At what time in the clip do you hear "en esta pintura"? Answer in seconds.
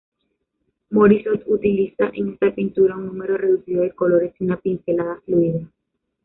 2.15-2.95